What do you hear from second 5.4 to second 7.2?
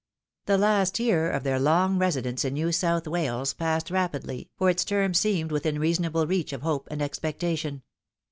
within reasonable reach of hope and